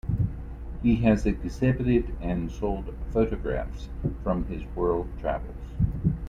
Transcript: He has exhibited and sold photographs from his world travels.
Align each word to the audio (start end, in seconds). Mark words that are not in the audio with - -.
He 0.81 0.95
has 1.03 1.27
exhibited 1.27 2.15
and 2.19 2.51
sold 2.51 2.91
photographs 3.13 3.87
from 4.23 4.45
his 4.45 4.63
world 4.75 5.07
travels. 5.19 5.75